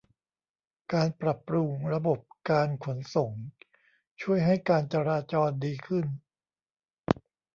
[0.93, 2.19] การปรับปรุงระบบ
[2.49, 3.31] การขนส่ง
[4.21, 6.05] ช่วยให้การจราจรดีขึ้น